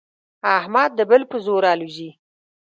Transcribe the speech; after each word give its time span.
احمد 0.57 0.89
د 0.95 0.99
بل 1.09 1.21
په 1.31 1.37
زور 1.45 1.63
الوزي. 1.73 2.09